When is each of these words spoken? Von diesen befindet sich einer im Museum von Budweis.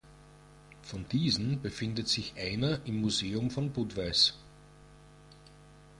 Von 0.81 1.07
diesen 1.09 1.61
befindet 1.61 2.07
sich 2.07 2.33
einer 2.35 2.83
im 2.87 3.01
Museum 3.01 3.51
von 3.51 3.69
Budweis. 3.71 4.33